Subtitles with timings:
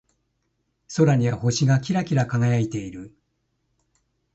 [0.95, 3.15] 空には星がキラキラ輝いている。